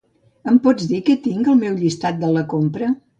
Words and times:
Em 0.51 0.55
pots 0.67 0.87
dir 0.91 1.01
què 1.09 1.15
tinc 1.27 1.49
al 1.53 1.59
meu 1.65 1.75
llistat 1.83 2.17
de 2.25 2.33
la 2.39 2.43
compra? 2.55 2.89